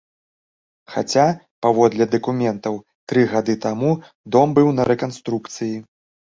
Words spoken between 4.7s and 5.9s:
на рэканструкцыі.